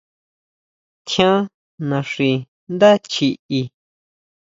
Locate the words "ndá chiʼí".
2.73-3.59